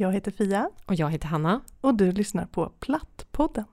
[0.00, 1.60] Jag heter Fia Och jag heter Hanna.
[1.80, 3.64] och du lyssnar på Plattpodden.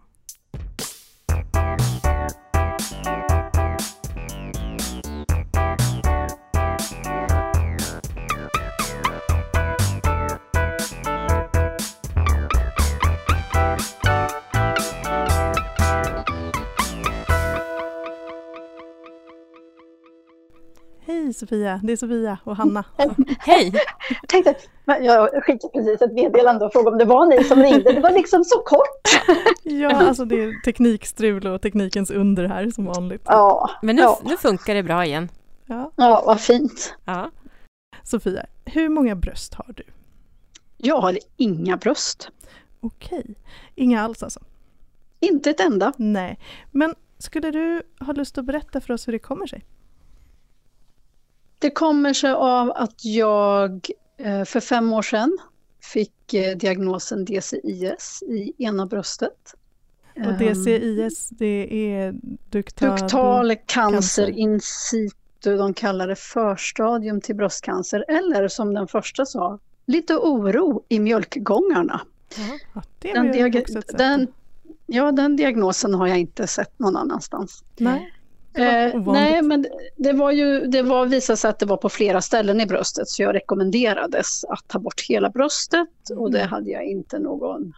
[21.36, 22.84] Sofia, det är Sofia och Hanna.
[23.40, 23.74] Hej!
[24.22, 24.56] Jag tänkte,
[24.86, 27.94] jag skickade precis ett meddelande och frågade om det var ni som ringde.
[27.94, 29.02] Det var liksom så kort.
[29.64, 33.22] Ja, alltså det är teknikstrul och teknikens under här som vanligt.
[33.26, 34.20] Ja, Men nu, ja.
[34.24, 35.30] nu funkar det bra igen.
[35.66, 35.92] Ja.
[35.96, 36.96] ja vad fint.
[37.06, 37.32] Ja.
[38.04, 39.84] Sofia, hur många bröst har du?
[40.78, 42.30] Jag har inga bröst.
[42.80, 43.36] Okej,
[43.76, 44.40] inga alls alltså?
[45.20, 45.94] Inte ett enda.
[45.98, 46.40] Nej,
[46.72, 49.66] men skulle du ha lust att berätta för oss hur det kommer sig?
[51.60, 55.38] Det kommer sig av att jag eh, för fem år sedan
[55.84, 59.56] fick eh, diagnosen DCIS i ena bröstet.
[60.16, 62.14] Och Ehm, DCIS, det är
[62.50, 62.90] duktal...
[63.00, 68.06] Duktal cancer in situ, de kallar det förstadium till bröstcancer.
[68.08, 72.02] Eller som den första sa, lite oro i mjölkgångarna.
[72.74, 74.28] Ja, Den, diag- den,
[74.86, 77.64] ja, den diagnosen har jag inte sett någon annanstans.
[77.78, 78.14] Nej,
[78.58, 82.22] Eh, nej, men det- var ju, det var visade sig att det var på flera
[82.22, 86.50] ställen i bröstet så jag rekommenderades att ta bort hela bröstet och det Mm.
[86.50, 87.74] hade jag inte någon,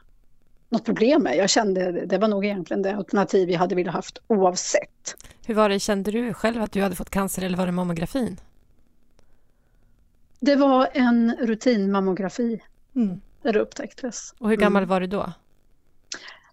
[0.70, 1.36] något problem med.
[1.38, 5.16] Jag kände det var nog egentligen det alternativ jag hade velat haft oavsett.
[5.46, 8.38] Hur var det, kände du själv att du hade fått cancer eller var det mammografin?
[10.40, 12.60] Det var en rutinmammografi
[12.96, 13.22] Mm.
[13.42, 14.34] där det upptäcktes.
[14.40, 14.90] Och hur gammal Mm.
[14.90, 15.32] var du då?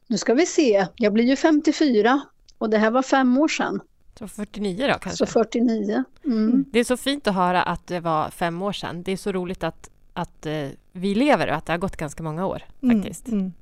[0.06, 2.20] Nu ska vi se, jag blir ju 54
[2.58, 3.80] och det här var fem år sedan,
[4.18, 5.26] Så 49 då kanske?
[5.26, 6.04] så 49.
[6.24, 6.64] Mm.
[6.70, 9.02] Det är så fint att höra att det var fem år sedan.
[9.02, 12.22] Det är så roligt att, att eh, vi lever och att det har gått ganska
[12.22, 13.28] många år faktiskt.
[13.28, 13.40] Mm.
[13.40, 13.52] Mm.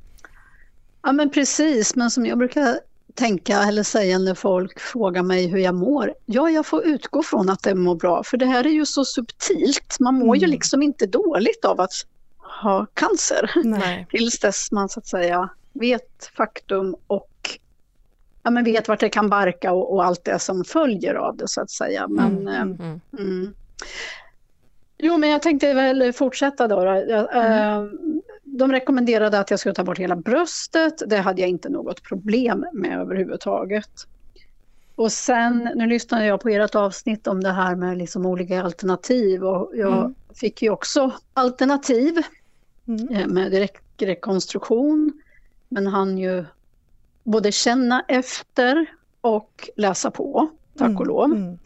[1.02, 2.80] Ja men precis, men som jag brukar
[3.14, 6.14] tänka eller säga när folk frågar mig hur jag mår.
[6.26, 9.04] Ja, jag får utgå från att det mår bra, för det här är ju så
[9.04, 9.96] subtilt.
[10.00, 10.50] Man mår ju Mm.
[10.50, 11.92] liksom inte dåligt av att
[12.62, 13.50] ha cancer.
[13.64, 14.06] Nej.
[14.10, 17.28] Tills dess man så att säga vet faktum och
[18.42, 21.48] ja, men vet vart det kan barka och, och allt det som följer av det
[21.48, 22.08] så att säga.
[22.08, 22.76] Men, Mm, eh, mm.
[22.82, 23.00] Mm.
[23.18, 23.54] Mm.
[24.98, 26.84] Jo, men jag tänkte väl fortsätta då.
[26.84, 27.04] då.
[27.08, 27.84] Jag, eh,
[28.44, 31.02] De rekommenderade att jag skulle ta bort hela bröstet.
[31.06, 33.90] Det hade jag inte något problem med överhuvudtaget.
[34.94, 39.44] Och sen, nu lyssnade jag på ert avsnitt om det här med liksom olika alternativ
[39.44, 40.14] och jag Mm.
[40.34, 42.22] fick ju också alternativ
[42.88, 43.08] Mm.
[43.08, 45.12] eh, med direktrekonstruktion.
[45.68, 46.44] Men han ju
[47.22, 48.86] både känna efter
[49.20, 51.24] och läsa på, tack och lov.
[51.24, 51.58] Mm.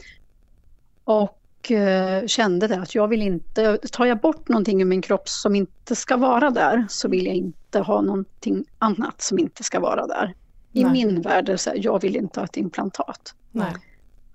[1.05, 5.29] Och eh, kände det att jag vill inte, tar jag bort någonting ur min kropp
[5.29, 9.81] som inte ska vara där så vill jag inte ha någonting annat som inte ska
[9.81, 10.35] vara där.
[10.73, 10.93] I Nej.
[10.93, 13.35] min värld så här, jag vill inte ha ett implantat.
[13.53, 13.73] Nej.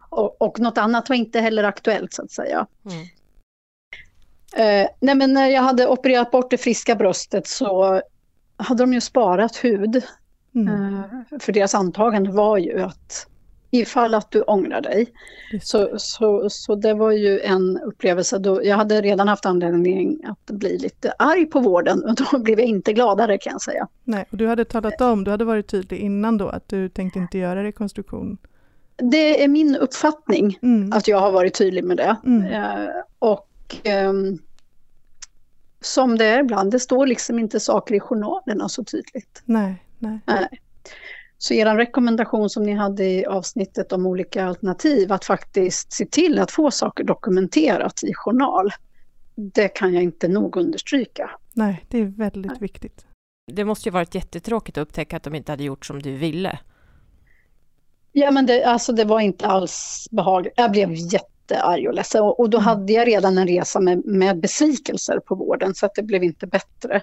[0.09, 2.67] Och, och något annat var inte heller aktuellt så att säga.
[2.85, 3.07] Mm.
[4.55, 8.01] Eh, nej men när jag hade opererat bort det friska bröstet så
[8.57, 10.03] hade de ju sparat hud.
[10.56, 10.67] Mm.
[10.67, 13.28] Eh, för deras antagande var ju att
[13.73, 15.07] ifall att du ångrar dig
[15.62, 20.45] så, så, så det var ju en upplevelse då jag hade redan haft anledning att
[20.45, 23.88] bli lite arg på vården och då blev jag inte gladare kan jag säga.
[24.03, 27.19] Nej, och du hade talat om, du hade varit tydlig innan då att du tänkte
[27.19, 28.38] inte göra rekonstruktion.
[28.95, 30.94] Det är min uppfattning Mm.
[30.94, 32.16] att jag har varit tydlig med det.
[32.25, 32.45] Mm.
[32.45, 34.38] Eh, och ehm,
[35.81, 39.41] som det är ibland, det står liksom inte saker i journalerna så tydligt.
[39.45, 40.19] Nej, nej.
[40.25, 40.47] Nej.
[41.38, 46.39] Så er rekommendation som ni hade i avsnittet om olika alternativ, att faktiskt se till
[46.39, 48.72] att få saker dokumenterat i journal,
[49.35, 51.31] det kan jag inte nog understryka.
[51.53, 52.61] Nej, det är väldigt Nej.
[52.61, 53.06] viktigt.
[53.51, 56.59] Det måste ju varit jättetråkigt att upptäcka att de inte hade gjort som du ville.
[58.11, 60.53] Ja men det, alltså det var inte alls behagligt.
[60.57, 60.95] Jag blev
[61.51, 62.66] jättearg och ledsen och, och då Mm.
[62.66, 66.47] hade jag redan en resa med, med besvikelser på vården så att det blev inte
[66.47, 67.02] bättre.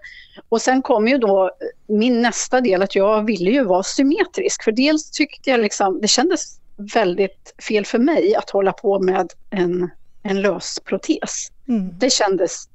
[0.48, 1.50] Och sen kom ju då
[1.86, 6.08] min nästa del att jag ville ju vara symmetrisk för dels tyckte jag liksom, det
[6.08, 6.60] kändes
[6.94, 9.90] väldigt fel för mig att hålla på med en,
[10.22, 11.48] en lös protes.
[11.68, 11.90] Mm.
[11.98, 12.68] Det kändes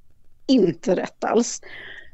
[0.47, 1.61] inte rätt alls.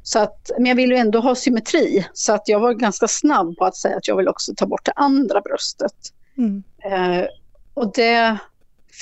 [0.02, 3.56] Så att, men jag ville ju ändå ha symmetri så att jag var ganska snabb
[3.56, 5.94] på att säga att jag vill också ta bort det andra bröstet.
[6.36, 6.62] Mm.
[6.84, 7.26] Eh,
[7.74, 8.38] och det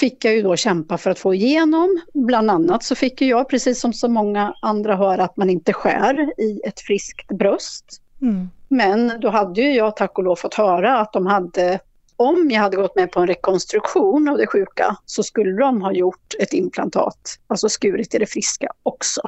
[0.01, 2.01] fick jag ju då kämpa för att få igenom.
[2.15, 6.41] Bland annat så fick jag, precis som så många andra, höra att man inte skär
[6.41, 7.85] i ett friskt bröst.
[8.23, 8.49] Mm.
[8.69, 11.79] Men då hade ju jag tack och lov fått höra att de hade,
[12.17, 15.93] om jag hade gått med på en rekonstruktion av det sjuka, så skulle de ha
[15.93, 19.21] gjort ett implantat, alltså skurit i det friska också.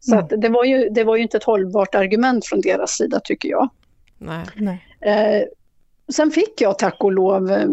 [0.00, 0.24] Så Mm.
[0.24, 3.48] att det, var ju, det var ju inte ett hållbart argument från deras sida tycker
[3.48, 3.68] jag.
[4.18, 4.46] Nej.
[4.56, 4.84] Nej.
[5.00, 5.42] Eh,
[6.12, 7.68] sen fick jag tack och lov eh,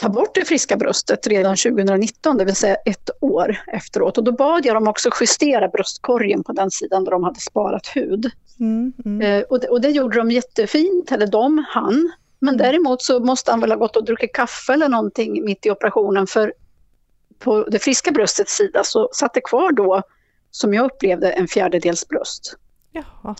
[0.00, 4.18] ta bort det friska bröstet redan 2019, det vill säga ett år efteråt.
[4.18, 7.86] Och då bad jag dem också justera bröstkorgen på den sidan där de hade sparat
[7.86, 8.30] hud.
[8.60, 9.20] Mm, mm.
[9.20, 12.12] Eh, och, det, och det gjorde de jättefint, eller de, han.
[12.38, 15.70] Men däremot så måste han väl ha gått och druckit kaffe eller någonting mitt i
[15.70, 16.54] operationen för
[17.38, 20.02] på det friska bröstets sida så satt det kvar då,
[20.50, 22.56] som jag upplevde, en fjärdedels bröst.
[22.92, 23.34] Jaha.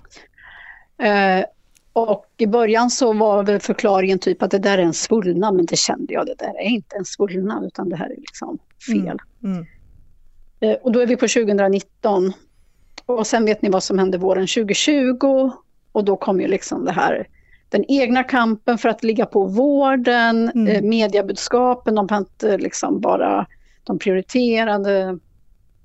[1.92, 5.66] Och i början så var väl förklaringen typ att det där är en svullnad, men
[5.66, 8.58] det kände jag, det där är inte en svullnad utan det här är liksom
[8.92, 9.19] fel.
[9.42, 9.66] Mm.
[10.60, 12.32] Eh, och då är vi på 2019.
[13.06, 15.50] Och sen vet ni vad som hände våren 2020
[15.92, 17.28] och då kom ju liksom det här
[17.69, 20.66] den egna kampen för att ligga på vården, Mm.
[20.66, 23.46] eh, mediebudskapen, de inte liksom bara
[23.84, 25.19] de prioriterade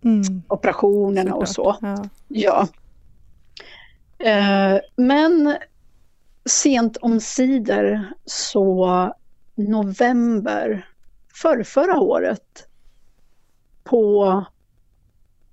[0.03, 0.41] Mm.
[0.47, 1.75] operationerna och så.
[1.81, 2.05] Ja.
[2.27, 2.67] Ja.
[4.19, 5.55] Eh, men
[6.45, 9.13] sent om sidor så
[9.55, 10.87] november
[11.33, 12.67] för förra året
[13.83, 14.45] på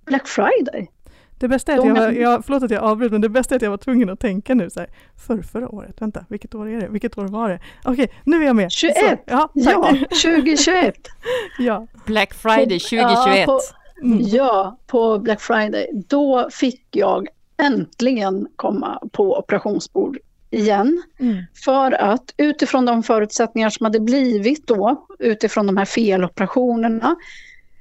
[0.05, 0.91] Black Friday.
[1.39, 3.57] Det bästa är att jag, var, jag, förlåt att jag avbryter, men det bästa är
[3.57, 4.89] att jag var tvungen att tänka nu så här,
[5.27, 6.89] för förra året, vänta, vilket år är det?
[6.89, 7.61] Vilket år var det?
[7.85, 8.73] Okej, nu är jag med.
[8.73, 8.97] 21.
[8.97, 9.49] Så, ja.
[9.55, 10.95] Ja, 2021.
[11.59, 11.87] ja.
[12.07, 13.39] Black Friday På- 2021.
[13.39, 13.61] Ja, på,
[14.03, 14.19] Mm.
[14.23, 15.91] ja, på Black Friday.
[16.09, 20.19] Då fick jag äntligen komma på operationsbord
[20.53, 21.03] igen.
[21.21, 21.37] Mm.
[21.65, 27.17] För att utifrån de förutsättningar som hade blivit då, utifrån de här feloperationerna,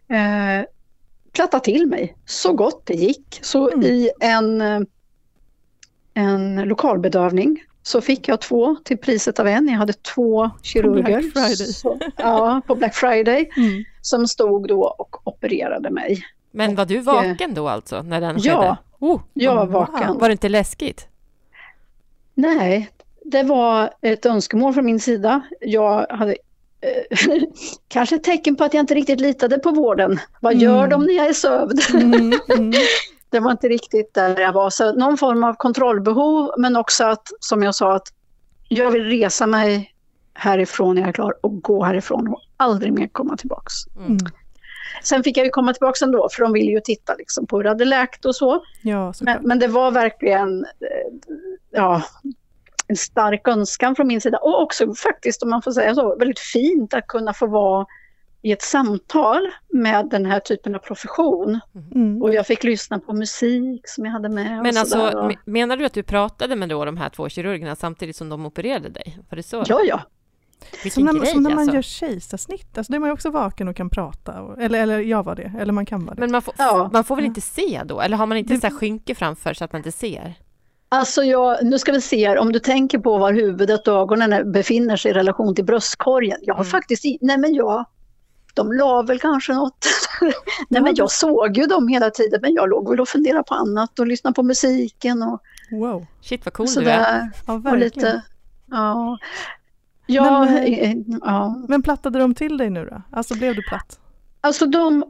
[0.10, 0.66] eh,
[1.34, 3.40] platta till mig så gott det gick.
[3.42, 3.84] Så Mm.
[3.86, 4.80] i en, eh,
[6.14, 9.68] en lokalbedövning så fick jag två till priset av en.
[9.68, 11.04] Jag hade två kirurger.
[11.04, 11.56] Black Friday.
[11.74, 13.84] Så, ja, på Black Friday Mm.
[14.02, 16.24] som stod då och opererade mig.
[16.52, 18.54] Men var du vaken då alltså, när den Ja.
[18.62, 18.78] skedde?
[19.14, 20.18] Oh, Jag var vaken.
[20.18, 21.08] var det inte läskigt?
[22.34, 22.90] Nej,
[23.26, 25.42] det var ett önskemål från min sida.
[25.62, 26.32] Jag hade
[26.82, 27.38] eh,
[27.88, 30.20] kanske ett tecken på att jag inte riktigt litade på vården.
[30.42, 30.90] Vad gör Mm.
[30.90, 31.80] de när jag är sövd?
[31.94, 32.34] Mm.
[32.58, 32.72] Mm.
[33.30, 34.70] Det var inte riktigt där jag var.
[34.70, 38.08] Så någon form av kontrollbehov, men också att, som jag sa, att
[38.68, 39.94] jag vill resa mig
[40.34, 43.74] härifrån när jag är klar och gå härifrån och aldrig mer komma tillbaks.
[43.98, 44.18] Mm.
[45.04, 47.64] Sen fick jag ju komma tillbaks ändå, för de ville ju titta liksom på hur
[47.64, 48.64] det hade läkt och så.
[48.82, 51.14] Ja, Men, men det var verkligen eh,
[51.72, 52.04] ja,
[52.88, 56.40] en stark önskan från min sida och också faktiskt, om man får säga så, väldigt
[56.40, 57.86] fint att kunna få vara
[58.42, 61.60] i ett samtal med den här typen av profession.
[61.96, 62.22] Mm.
[62.22, 64.62] Och jag fick lyssna på musik som jag hade med.
[64.64, 68.30] Men alltså, menar du att du pratade med då de här två kirurgerna samtidigt som
[68.30, 69.18] de opererade dig?
[69.30, 69.64] Var det så?
[69.68, 70.02] Ja, ja.
[70.84, 71.76] Vilken Som när, grej som när man alltså.
[71.76, 74.42] gör kejsarsnitt, alltså då är man ju också vaken och kan prata.
[74.42, 76.22] Och, eller, eller jag var det, eller man kan vara det.
[76.22, 76.90] Men man får, Ja.
[76.94, 78.02] man får väl inte se då?
[78.02, 80.34] Eller har man inte Det- så här skynke framför så att man inte ser?
[80.94, 84.52] Alltså jag, nu ska vi se här, om du tänker på var huvudet och ögonen
[84.52, 86.38] befinner sig i relation till bröstkorgen.
[86.42, 86.72] Jag har Mm.
[86.72, 87.86] faktiskt, nej men jag,
[88.54, 89.86] de la väl kanske något.
[90.70, 93.54] nej men jag såg ju dem hela tiden men jag låg väl och funderade på
[93.56, 95.42] annat och lyssnade på musiken och
[95.72, 96.76] Wow, Shit vad cool du är.
[96.76, 97.32] sådär.
[97.48, 97.80] ja Och verkligen.
[97.80, 98.22] lite,
[98.72, 99.18] ja.
[100.08, 101.64] Ja, Men, eh, eh, ja.
[101.68, 103.02] Men plattade de till dig nu då?
[103.12, 104.00] Alltså blev du platt?
[104.42, 105.04] Alltså de,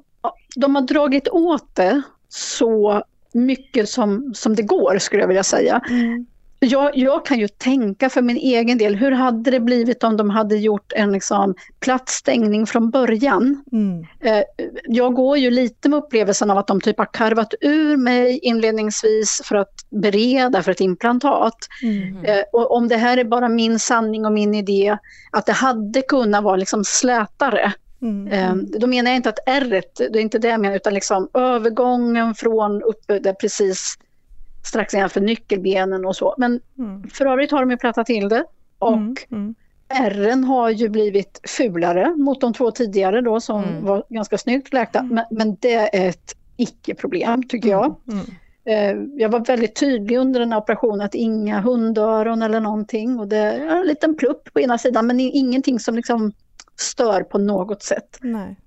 [0.56, 5.81] de har dragit åt det så mycket som, som det går skulle jag vilja säga.
[5.90, 6.26] Mm.
[6.64, 10.30] Jag, jag kan ju tänka för min egen del, hur hade det blivit om de
[10.30, 13.64] hade gjort en liksom, platt stängning från början?
[13.71, 14.06] Mm.
[14.19, 14.44] Eh,
[14.88, 19.42] jag går ju lite med upplevelsen av att de typ har karvat ur mig inledningsvis
[19.44, 21.57] för att bereda för ett implantat.
[21.83, 22.26] Mm.
[22.26, 24.97] Eh, och om det här är bara min sanning och min idé,
[25.31, 27.73] att det hade kunnat vara liksom slätare.
[28.01, 28.27] Mm.
[28.27, 31.29] Eh, då menar jag inte att ärret, det är inte det jag menar, utan liksom
[31.33, 33.97] övergången från uppe där precis
[34.67, 36.35] strax nedanför nyckelbenen och så.
[36.37, 37.09] Men Mm.
[37.09, 38.45] för övrigt har de ju plattat till det.
[38.79, 39.15] Och Mm.
[39.31, 39.55] Mm.
[39.87, 43.85] ärren har ju blivit fulare mot de två tidigare då som Mm.
[43.85, 45.03] var ganska snyggt läkta.
[45.03, 47.95] Men, men det är ett icke-problem tycker jag.
[48.11, 48.25] Mm.
[48.65, 53.19] Eh, Jag var väldigt tydlig under den här operationen att inga hundöron eller någonting.
[53.19, 56.31] Och det är en liten plupp på ena sidan men ingenting som liksom
[56.81, 58.18] stör på något sätt.
[58.21, 58.59] Nej.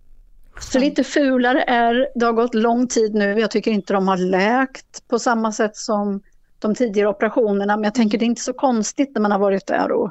[0.60, 4.16] Så lite fulare är, det har gått lång tid nu, jag tycker inte de har
[4.16, 6.22] läkt på samma sätt som
[6.58, 9.66] de tidigare operationerna, men jag tänker det är inte så konstigt när man har varit
[9.66, 10.10] där och,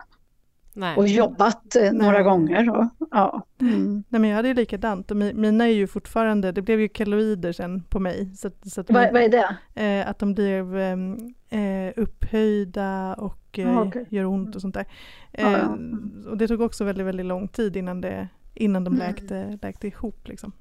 [0.76, 0.98] Nej.
[0.98, 2.24] och jobbat eh, några Nej.
[2.24, 2.70] gånger.
[2.70, 3.46] Och, ja.
[3.62, 4.04] mm.
[4.10, 6.90] Nej men jag hade ju likadant och mi- mina är ju fortfarande, det blev ju
[6.94, 8.36] keloider sen på mig.
[8.36, 9.56] Så, att- så att, vad, vad är det?
[9.84, 11.18] eh, att de blev ehm,
[11.50, 14.06] eh, upphöjda och eh, Ah, okej.
[14.10, 14.86] gör ont och sånt där.
[15.32, 15.78] Eh, ja.
[16.30, 19.08] Och det tog också väldigt, väldigt lång tid innan, det, innan de Mm.
[19.08, 20.52] läkte, läkte ihop liksom.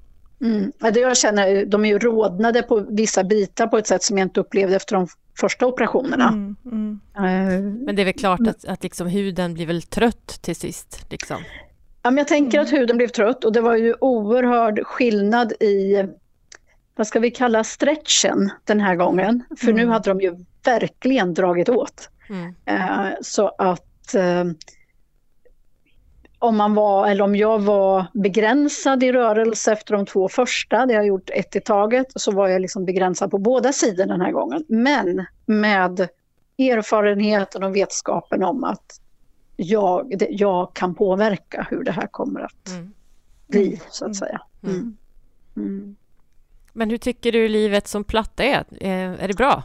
[0.43, 0.71] Mm.
[0.79, 4.17] Ja, det jag känner, de är ju rodnade på vissa bitar på ett sätt som
[4.17, 5.07] jag inte upplevde efter de
[5.39, 6.27] första operationerna.
[6.27, 6.99] Mm, mm.
[7.15, 11.05] Eh, Men det är väl klart att, att liksom huden blir väl trött till sist.
[11.09, 11.37] Liksom.
[12.03, 16.03] Ja, men jag tänker att huden blev trött och det var ju oerhörd skillnad i,
[16.95, 19.43] vad ska vi kalla stretchen den här gången.
[19.57, 19.89] För nu Mm.
[19.89, 22.09] hade de ju verkligen dragit åt.
[22.29, 22.55] Mm.
[22.65, 24.43] Eh, så att eh,
[26.43, 30.93] om man var, eller om jag var begränsad i rörelse efter de två första, det
[30.93, 34.21] har jag gjort ett i taget, så var jag liksom begränsad på båda sidor den
[34.21, 34.63] här gången.
[34.67, 36.07] Men med
[36.57, 38.99] erfarenheten och vetskapen om att
[39.55, 42.93] jag, det, jag kan påverka hur det här kommer att Mm.
[43.47, 44.13] bli, så att Mm.
[44.15, 44.41] säga.
[44.63, 44.75] Mm.
[44.75, 44.97] Mm.
[45.57, 45.95] Mm.
[46.73, 48.63] Men hur tycker du livet som platta är?
[48.81, 49.63] Eh, Är det bra?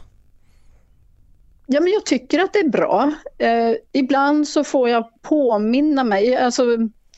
[1.71, 3.11] Ja, men jag tycker att det är bra.
[3.37, 6.63] Eh, ibland så får jag påminna mig, alltså,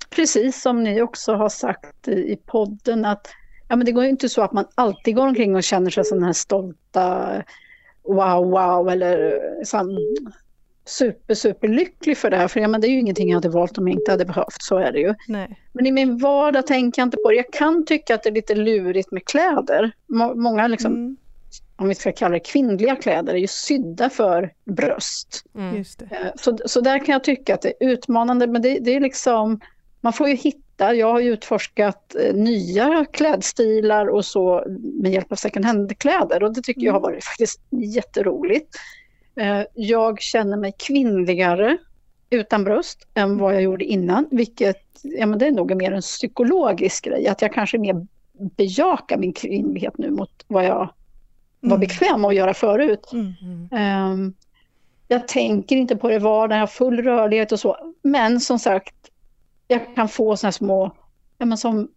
[0.10, 3.28] precis som ni också har sagt i, i podden, att
[3.68, 6.06] ja, men det går ju inte så att man alltid går omkring och känner sig
[6.06, 7.32] som den här stolta
[8.04, 9.98] wow, wow eller liksom,
[10.86, 12.48] super, super lycklig för det här.
[12.48, 14.62] För ja, men det är ju ingenting jag hade valt om jag inte hade behövt,
[14.62, 15.14] så är det ju.
[15.28, 15.60] Nej.
[15.74, 17.36] Men i min vardag tänker jag inte på det.
[17.36, 19.92] Jag kan tycka att det är lite lurigt med kläder.
[20.08, 21.18] Må- Många liksom, Mm,
[21.82, 25.44] om vi ska kalla det kvinnliga kläder, är ju sydda för bröst.
[25.56, 25.76] Mm.
[25.78, 26.06] just det.
[26.06, 29.00] Eh, Så, så där kan jag tycka att det är utmanande, men det, det är
[29.00, 29.60] liksom,
[30.02, 34.64] man får ju hitta, jag har ju utforskat eh, nya klädstilar och så
[35.02, 38.76] med hjälp av second hand-kläder och det tycker jag har varit faktiskt jätteroligt.
[39.36, 41.78] Eh, Jag känner mig kvinnligare
[42.30, 46.02] utan bröst än vad jag gjorde innan, vilket ja, men det är nog mer en
[46.02, 48.08] psykologisk grej, att jag kanske mer
[48.58, 50.90] bejakar min kvinnlighet nu mot vad jag
[51.62, 51.80] var Mm.
[51.80, 53.12] bekväm att göra förut.
[53.72, 54.34] Ehm,
[55.08, 57.94] jag tänker inte på det vardagen, jag har full rörlighet och så.
[58.02, 58.96] Men som sagt,
[59.68, 60.92] jag kan få här små
[61.38, 61.88] ja, men som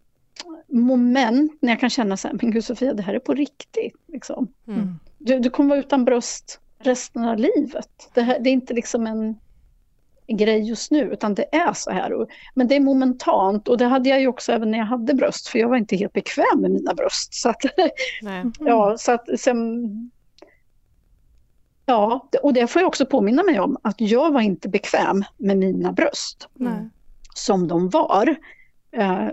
[0.67, 3.95] moment när jag kan känna så här, men gud Sofia, det här är på riktigt.
[4.07, 4.47] Liksom.
[4.67, 4.99] Mm.
[5.17, 8.09] Du, du kommer vara utan bröst resten av livet.
[8.13, 9.39] Det, här, det är inte liksom en
[10.27, 12.27] grej just nu, utan det är så här.
[12.53, 15.47] Men det är momentant och det hade jag ju också även när jag hade bröst,
[15.47, 17.33] för jag var inte helt bekväm med mina bröst.
[17.33, 17.61] Så att,
[18.21, 18.43] Nej.
[18.59, 20.11] Ja, så att sen...
[21.85, 25.57] Ja, och det får jag också påminna mig om, att jag var inte bekväm med
[25.57, 26.89] mina bröst Nej.
[27.35, 28.35] som de var.
[28.91, 29.27] Eh,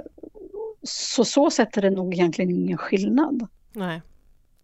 [0.83, 3.47] Så så sätt är det nog egentligen ingen skillnad.
[3.73, 4.01] Nej.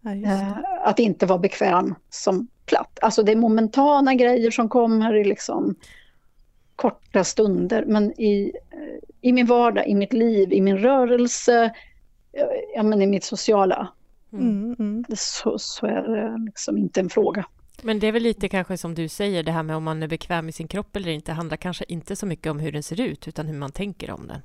[0.01, 0.11] Ja.
[0.13, 0.53] Eh,
[0.85, 2.99] Att inte vara bekväm som platt.
[3.03, 5.75] Alltså det är momentana grejer som kommer liksom
[6.79, 7.85] korta stunder.
[7.85, 8.53] Men i,
[9.21, 11.75] i min vardag, i mitt liv, i min rörelse,
[12.75, 13.89] ja, men i mitt sociala
[14.33, 15.05] Mm, mm.
[15.17, 17.45] så, så är det liksom inte en fråga.
[17.83, 20.09] Men det är väl lite kanske som du säger, det här med om man är
[20.09, 23.01] bekväm i sin kropp eller inte, handlar kanske inte så mycket om hur den ser
[23.01, 24.41] ut, utan hur man tänker om den.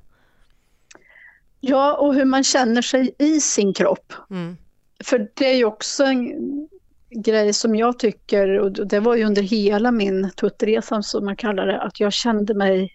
[1.60, 4.12] Ja, och hur man känner sig i sin kropp.
[4.30, 4.56] Mm.
[5.04, 6.68] För det är ju också en
[7.14, 11.66] grej som jag tycker, och det var ju under hela min tuttresa som man kallar
[11.66, 12.92] det, att jag kände mig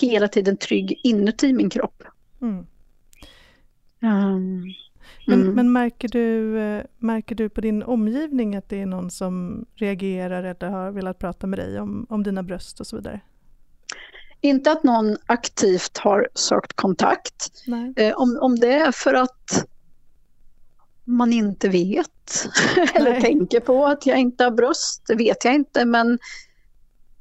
[0.00, 2.02] hela tiden trygg inuti min kropp.
[2.42, 2.66] Mm.
[4.02, 4.74] Um,
[5.26, 5.54] Men, Mm.
[5.54, 10.44] men märker, du, eh, märker du på din omgivning att det är någon som reagerar
[10.44, 13.20] eller har velat prata med dig om, om dina bröst och så vidare?
[14.40, 17.52] inte att någon aktivt har sökt kontakt.
[17.96, 19.66] Eh, om, om det är för att
[21.08, 22.46] man inte vet
[22.94, 23.20] eller Nej.
[23.20, 25.84] tänker på att jag inte har bröst, det vet jag inte.
[25.84, 26.18] Men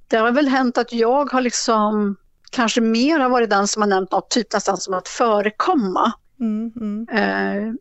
[0.08, 2.16] det har väl hänt att jag har liksom
[2.52, 6.14] kanske mer har varit den som har nämnt något, typ nästan som att förekomma.
[6.40, 7.08] Mm, mm.
[7.10, 7.74] Eh,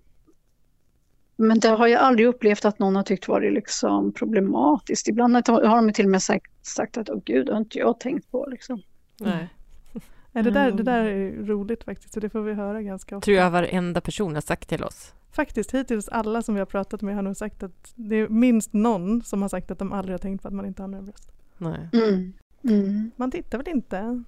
[1.36, 5.08] men det har jag aldrig upplevt att någon har tyckt varit liksom problematiskt.
[5.08, 7.78] Ibland har har de till och med sagt, sagt att åh gud, det har inte
[7.78, 8.46] jag tänkt på.
[8.50, 8.82] Liksom.
[9.20, 9.48] Nej.
[10.36, 10.84] Ja, det, där, det Mm.
[10.84, 13.24] där är roligt faktiskt och det får vi höra ganska ofta.
[13.24, 15.14] tror jag varenda person har sagt till oss.
[15.30, 18.72] Faktiskt hittills alla som vi har pratat med har nog sagt att det är minst
[18.72, 21.02] någon som har sagt att de aldrig har tänkt på att man inte har några
[21.04, 21.32] bröst.
[21.58, 21.88] Nej.
[21.92, 22.32] Mm.
[22.64, 23.10] Mm.
[23.16, 24.22] Man tittar väl inte?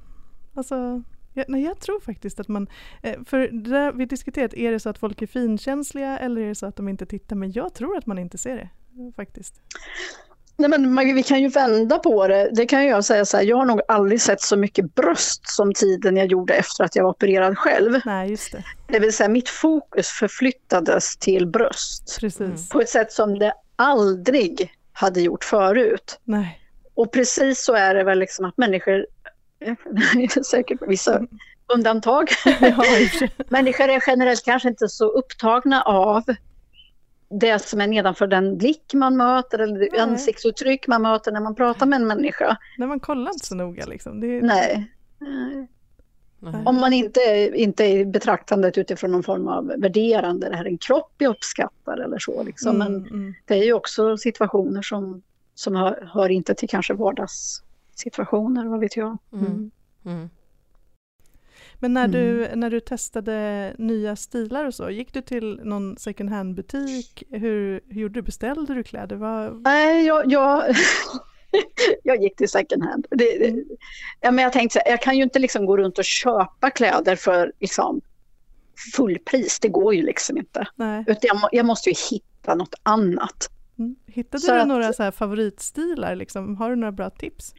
[0.54, 1.02] Alltså,
[1.34, 2.66] jag, nej, jag tror faktiskt att man...
[3.02, 6.48] Eh, för det där vi diskuterat, är det så att folk är finkänsliga eller är
[6.48, 7.36] det så att de inte tittar?
[7.36, 8.68] Men jag tror att man inte ser det
[9.16, 9.60] faktiskt.
[10.60, 12.50] Nej, men Maggie, vi kan ju vända på det.
[12.54, 15.74] Det kan jag säga så här, jag har nog aldrig sett så mycket bröst som
[15.74, 18.00] tiden jag gjorde efter att jag var opererad själv.
[18.04, 18.64] Nej, just det.
[18.86, 22.68] Det vill säga mitt fokus förflyttades till bröst Precis.
[22.68, 26.20] På ett sätt som det aldrig hade gjort förut.
[26.24, 26.60] Nej.
[26.94, 29.06] Och precis så är det väl liksom att människor,
[30.50, 31.20] säkert vissa
[31.74, 32.28] undantag,
[32.60, 32.84] Ja,
[33.48, 36.22] människor är generellt kanske inte så upptagna av
[37.30, 40.00] det som är nedanför den blick man möter eller det Nej.
[40.00, 42.56] ansiktsuttryck man möter när man pratar med en människa.
[42.78, 44.20] Nej, man kollar inte så noga liksom.
[44.20, 44.92] Det är, Nej.
[45.18, 45.68] Nej.
[46.64, 50.78] Om man inte, inte är betraktandet utifrån någon form av värderande, det här är en
[50.78, 52.42] kropp jag uppskattar eller så.
[52.42, 52.78] Liksom.
[52.78, 53.34] Men Mm, mm.
[53.44, 55.22] det är ju också situationer som,
[55.54, 59.18] som hör, hör inte till kanske vardagssituationer, vad vet jag.
[59.32, 59.70] Mm.
[61.80, 61.92] Mm.
[61.92, 62.36] Men när, Mm.
[62.50, 67.22] du, när du testade nya stilar och så, gick du till någon second hand-butik?
[67.30, 68.22] Hur, hur gjorde du?
[68.22, 69.16] Beställde du kläder?
[69.16, 70.74] Vad, Nej, jag, jag,
[72.02, 73.06] jag gick till second hand.
[73.10, 73.64] Det, det,
[74.20, 76.70] ja, men jag tänkte så här, jag kan ju inte liksom gå runt och köpa
[76.70, 78.00] kläder för liksom,
[78.96, 79.58] fullpris.
[79.60, 80.66] Det går ju liksom inte.
[80.76, 81.04] nej.
[81.06, 83.50] Utan jag, jag måste ju hitta något annat.
[83.78, 83.96] Mm.
[84.06, 86.14] Hittade Så du att- några så här favoritstilar?
[86.16, 86.56] Liksom?
[86.56, 87.54] Har du några bra tips?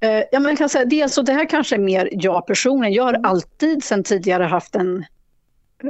[0.00, 2.94] Eh, ja, men kan säga, dels, och det här kanske är mer jag personligen.
[2.94, 5.04] Jag har alltid sedan tidigare haft en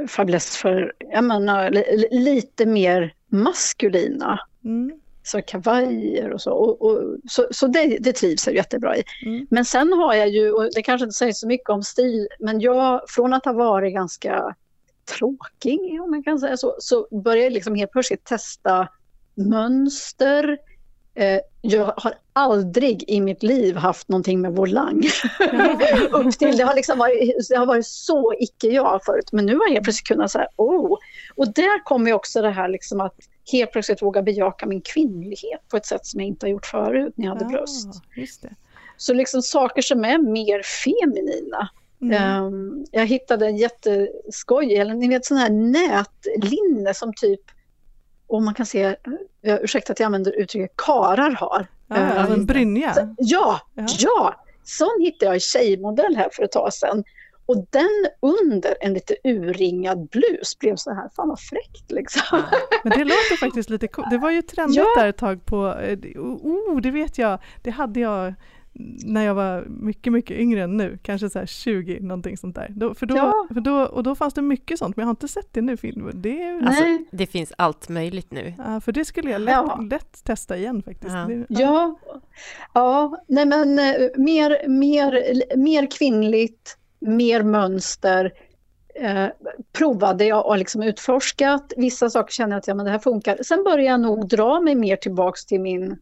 [0.07, 4.39] fäbless för jag menar, li, li- lite mer maskulina.
[4.65, 4.99] Mm.
[5.23, 6.51] Så kavajer och så.
[6.51, 9.03] Och, och, så så det, det trivs jag jättebra i.
[9.25, 9.47] Mm.
[9.49, 12.59] Men sen har jag ju, och det kanske inte säger så mycket om stil, men
[12.59, 14.55] jag från att ha varit ganska
[15.17, 18.87] tråkig, om man kan säga så, så började jag liksom helt plötsligt testa
[19.35, 20.57] mönster.
[21.17, 24.97] Eh, jag har aldrig i mitt liv haft någonting med volang.
[26.11, 29.55] Upp till, det, har liksom varit, det har varit så icke jag förut, men nu
[29.55, 30.97] har jag plötsligt kunnat säga oh.
[31.35, 33.15] Och där kommer också det här liksom att
[33.51, 37.13] helt plötsligt våga bejaka min kvinnlighet på ett sätt som jag inte har gjort förut
[37.15, 37.89] när jag hade bröst.
[38.15, 38.49] Ja.
[38.97, 41.69] Så liksom saker som är mer feminina.
[42.01, 42.13] Mm.
[42.13, 47.41] Ehm, jag hittade en jätteskoj, eller ni vet sån här nätlinne som typ,
[48.27, 48.93] om man kan se, uh,
[49.61, 51.67] ursäkta att jag använder uttrycket, karar har.
[51.87, 52.53] Ja, Eh, ja, en just det.
[52.53, 52.93] brynja.
[52.93, 53.85] Så, ja, Ja.
[53.99, 57.03] ja, sån hittade jag i tjejmodell här för ett tag sedan.
[57.45, 57.89] Och den
[58.21, 62.41] under en lite urringad blus blev så här, fan vad fräckt liksom.
[62.83, 64.09] Men det låter faktiskt lite coolt.
[64.09, 65.01] Det var ju trendigt Ja.
[65.01, 68.33] där ett tag på, eh, oh, det vet jag, det hade jag
[69.05, 72.67] när jag var mycket, mycket yngre än nu, kanske så här 20, någonting sånt där.
[72.75, 73.47] Då, för då, Ja.
[73.53, 75.77] för då, och då fanns det mycket sånt, men jag har inte sett det nu.
[75.77, 76.11] Film.
[76.13, 77.05] Det, är- Alltså, Nej.
[77.11, 78.53] det finns allt möjligt nu.
[78.57, 79.79] ja, för det skulle jag lätt, Ja.
[79.91, 81.13] lätt testa igen faktiskt.
[81.13, 81.25] Ja.
[81.27, 81.99] Det, Ja,
[82.73, 85.23] ja nej men eh, mer, mer,
[85.57, 88.33] mer kvinnligt, mer mönster.
[89.01, 89.25] Eh,
[89.77, 91.73] provade jag och liksom utforskat.
[91.77, 93.37] Vissa saker känner jag att ja, men det här funkar.
[93.43, 95.97] Sen började jag nog dra mig mer tillbaks till min,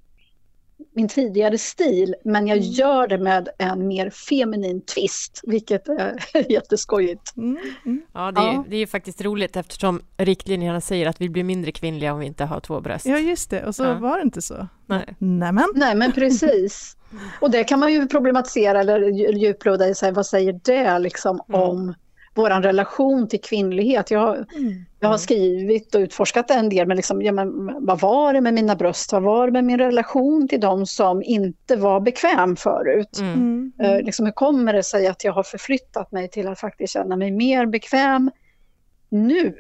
[0.95, 2.15] min tidigare stil.
[2.23, 2.69] Men jag Mm.
[2.69, 6.15] gör det med en mer feminin twist, vilket är
[6.51, 7.38] jätteskojigt.
[7.38, 8.01] Mm, mm.
[8.13, 8.65] Ja, det är, Ja.
[8.69, 12.25] det är ju faktiskt roligt eftersom riktlinjerna säger att vi blir mindre kvinnliga om vi
[12.25, 13.05] inte har två bröst.
[13.05, 13.65] Ja, just det.
[13.65, 13.93] Och så Ja.
[13.93, 14.67] var det inte så.
[14.85, 15.15] Nej.
[15.19, 15.65] Nämen.
[15.75, 16.97] Nej men precis.
[17.41, 21.41] Och det kan man ju problematisera eller dju- djuploda i, här, vad säger det liksom
[21.49, 21.61] Mm.
[21.61, 21.93] om
[22.36, 24.12] vår relation till kvinnlighet?
[24.12, 24.86] Jag, har- Mm.
[25.00, 25.17] jag har Mm.
[25.19, 29.12] skrivit och utforskat en del, men, liksom, ja, men vad var det med mina bröst?
[29.13, 33.17] Vad var det med min relation till de som inte var bekväm förut?
[33.19, 33.34] Mm.
[33.80, 33.91] Mm.
[33.95, 37.15] Eh, liksom, hur kommer det sig att jag har förflyttat mig till att faktiskt känna
[37.15, 38.32] mig mer bekväm
[39.10, 39.56] nu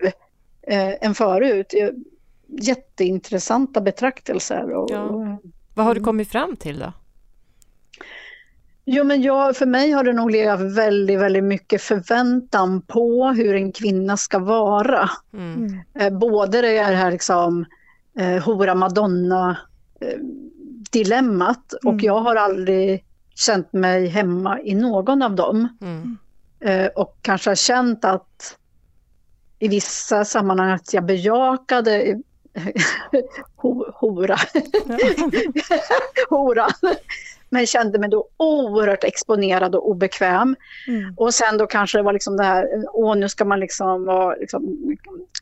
[0.67, 1.73] eh, än förut?
[1.77, 1.89] Eh,
[2.61, 4.71] Jätteintressanta betraktelser.
[4.73, 5.01] Och, Ja.
[5.01, 5.25] och,
[5.75, 6.05] Vad har du Mm.
[6.05, 6.93] kommit fram till då?
[8.87, 13.55] Jo, men jag, för mig har det nog legat väldigt, väldigt mycket förväntan på hur
[13.55, 15.09] en kvinna ska vara.
[15.33, 15.55] Mm.
[15.55, 15.79] Mm.
[15.99, 17.65] Eh, både det här liksom,
[18.19, 19.57] eh, hora madonna
[20.01, 20.19] eh,
[20.91, 21.95] dilemmat Mm.
[21.95, 25.77] och jag har aldrig känt mig hemma i någon av dem.
[25.81, 26.17] Mm.
[26.59, 28.57] Eh, och kanske har känt att
[29.59, 32.21] i vissa sammanhang att jag bejakade
[33.55, 34.37] ho, hora.
[36.29, 36.67] hora.
[37.55, 40.55] Men kände mig då oerhört exponerad och obekväm.
[40.87, 41.13] Mm.
[41.17, 44.35] Och sen då kanske det var liksom det här, åh nu ska man liksom vara,
[44.35, 44.77] liksom,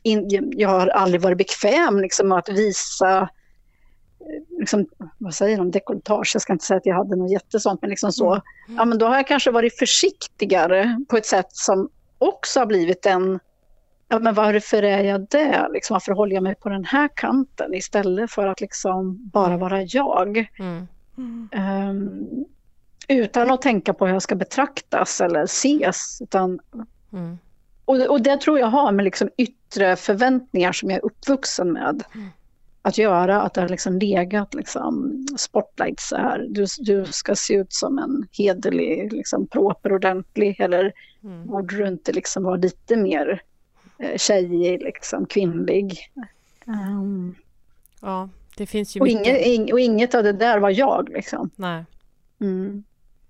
[0.02, 4.86] in, jag har aldrig varit bekväm liksom att visa, eh, liksom,
[5.18, 8.12] vad säger de, dekolletage, jag ska inte säga att jag hade något jättesånt, men liksom
[8.12, 8.32] så.
[8.32, 8.42] Mm.
[8.76, 13.06] Ja men då har jag kanske varit försiktigare på ett sätt som också har blivit
[13.06, 13.40] en,
[14.08, 15.68] ja men varför är jag det?
[15.72, 19.82] Liksom, varför håller jag mig på den här kanten istället för att liksom bara vara
[19.82, 20.46] jag?
[20.58, 20.86] Mm.
[21.16, 22.44] Mm.
[23.08, 26.18] Utan att tänka på hur jag ska betraktas eller ses.
[26.22, 26.60] Utan,
[27.12, 27.38] Mm.
[27.84, 32.04] och, och det tror jag har med liksom yttre förväntningar som jag är uppvuxen med
[32.14, 32.28] Mm.
[32.82, 33.42] att göra.
[33.42, 36.46] Att det har liksom legat liksom spotlight så här.
[36.50, 40.92] Du, du ska se ut som en hederlig, liksom proper ordentlig eller
[41.24, 41.46] Mm.
[41.46, 43.42] borde du inte liksom vara lite mer
[43.98, 45.98] eh, tjejig, liksom kvinnlig.
[46.66, 47.34] Ehm,
[48.00, 49.26] Ja, det finns ju och, mycket.
[49.26, 51.08] inget, ing, och inget av det där var jag.
[51.08, 51.50] Liksom.
[51.56, 51.84] Nej.
[52.40, 52.84] Mm.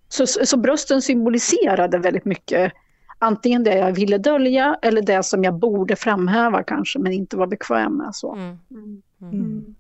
[0.09, 2.73] Så, så, så brösten symboliserade väldigt mycket
[3.19, 7.47] antingen det jag ville dölja eller det som jag borde framhäva kanske men inte var
[7.47, 8.15] bekväm med.
[8.15, 8.35] Så.
[8.35, 8.59] Mm.
[8.71, 9.03] Mm.
[9.21, 9.75] Mm.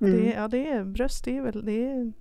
[0.00, 0.16] Mm.
[0.16, 2.12] Det, ja, det är bröst, det är väl det är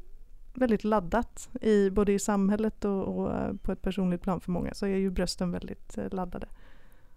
[0.53, 4.73] väldigt laddat i både i samhället och, och eh, på ett personligt plan för många
[4.73, 6.47] så är ju brösten väldigt eh, laddade.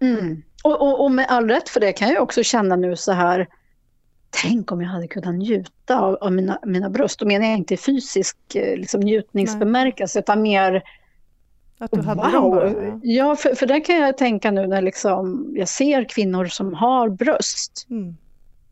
[0.00, 0.42] Mm.
[0.64, 3.48] Och, och, och, med all rätt för det kan jag också känna nu så här
[4.42, 7.18] Tänk om jag hade kunnat njuta av, av mina, mina bröst.
[7.18, 10.82] Då menar jag inte fysisk eh, liksom, njutningsbemärkelse utan mer
[11.78, 12.32] Att du hade wow.
[12.32, 13.00] dem bara.
[13.02, 13.36] Ja.
[13.36, 17.86] För, för där kan jag tänka nu när liksom jag ser kvinnor som har bröst
[17.90, 18.16] Mm.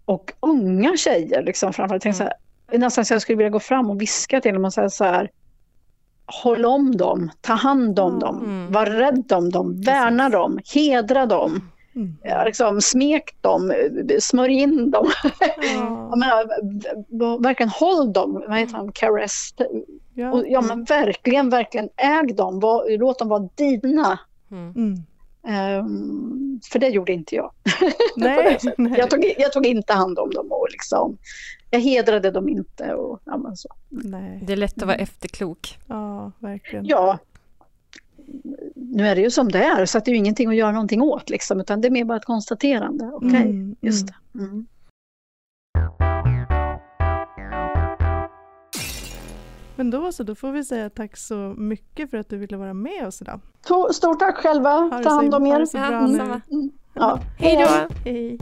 [0.05, 2.03] och unga tjejer liksom framförallt.
[2.03, 2.33] Tänk så här,
[2.73, 5.31] nästan så jag skulle vilja gå fram och viska till dem och säga så här
[6.43, 8.73] Håll om dem, ta hand om dem, Mm.
[8.73, 12.17] var rädd om dem, värna dem, hedra dem, Mm.
[12.23, 13.73] ja, liksom, smek dem,
[14.21, 15.07] smörj in dem.
[15.41, 16.17] Jag Ja.
[16.17, 19.55] menar, verkligen håll dem, vad heter de, caress.
[20.15, 20.33] Ja.
[20.33, 24.19] Och, ja men verkligen, verkligen äg dem, var, låt dem vara dina.
[24.51, 24.71] Mm.
[24.77, 24.95] Mm.
[25.49, 27.53] Ehm, för det gjorde inte jag.
[28.17, 28.95] Nej, nej.
[28.99, 31.19] Jag tog, jag tog inte hand om dem och liksom,
[31.71, 32.95] jag hedrade dem inte.
[32.95, 33.69] Och, ja, men så.
[33.89, 34.41] nej.
[34.47, 35.79] Det är lätt att vara efterklok.
[35.87, 36.87] Ja, verkligen.
[36.87, 37.19] ja,
[38.75, 40.73] nu är det ju som det är så att det är ju ingenting att göra
[40.73, 43.11] någonting åt liksom, utan det är mer bara ett konstaterande.
[43.15, 44.15] Okej, Mm, just mm.
[44.33, 44.39] det.
[44.45, 44.67] Mm.
[49.77, 52.75] Men då så, då får vi säga tack så mycket för att du ville vara
[52.75, 53.41] med oss idag.
[53.67, 55.61] Så, Stort tack själva, ta hand om ha er.
[55.61, 56.19] det så bra Ja, nu.
[56.19, 56.41] samma.
[56.95, 57.21] Ja.
[57.39, 57.95] Hej då!
[58.11, 58.39] Hej.